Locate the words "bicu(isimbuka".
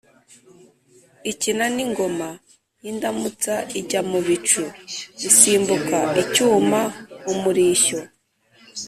4.27-5.97